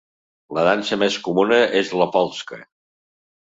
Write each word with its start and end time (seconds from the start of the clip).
La 0.57 0.61
dansa 0.67 0.97
més 1.01 1.17
comuna 1.27 1.59
és 1.83 1.93
la 2.03 2.09
polska. 2.17 2.61